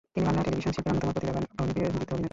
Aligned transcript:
তিনি 0.13 0.23
বাংলা 0.27 0.41
টেলিভিশন 0.45 0.71
শিল্পের 0.75 0.91
অন্যতম 0.93 1.09
প্রতিভাবান 1.15 1.43
ও 1.59 1.61
নিবেদিত 1.67 2.09
অভিনেতা। 2.13 2.29